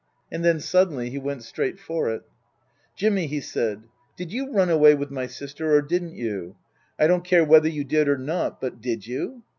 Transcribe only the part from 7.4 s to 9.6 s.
whether you did or not, but did you